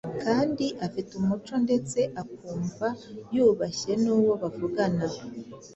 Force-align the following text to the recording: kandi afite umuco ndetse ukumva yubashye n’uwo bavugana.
kandi 0.23 0.65
afite 0.85 1.11
umuco 1.19 1.53
ndetse 1.65 1.99
ukumva 2.23 2.87
yubashye 3.35 3.93
n’uwo 4.03 4.33
bavugana. 4.41 5.05